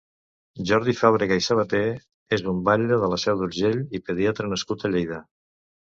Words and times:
Jordi 0.69 0.95
Fàbrega 1.01 1.37
i 1.41 1.43
Sabaté 1.47 1.81
és 2.37 2.43
un 2.53 2.63
batlle 2.69 2.99
de 3.05 3.11
la 3.15 3.19
Seu 3.27 3.39
d'Urgell 3.43 3.79
i 3.99 4.03
pediatre 4.09 4.51
nascut 4.55 4.87
a 4.87 4.93
Lleida. 4.97 5.21